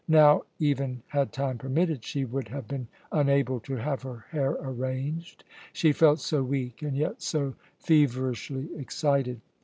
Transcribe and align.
Now, 0.07 0.41
even 0.57 1.03
had 1.09 1.31
time 1.31 1.59
permitted, 1.59 2.03
she 2.03 2.25
would 2.25 2.47
have 2.47 2.67
been 2.67 2.87
unable 3.11 3.59
to 3.59 3.75
have 3.75 4.01
her 4.01 4.25
hair 4.31 4.53
arranged, 4.59 5.43
she 5.73 5.91
felt 5.91 6.19
so 6.19 6.41
weak 6.41 6.81
and 6.81 6.97
yet 6.97 7.21
so 7.21 7.53
feverishly 7.77 8.67
excited. 8.75 9.41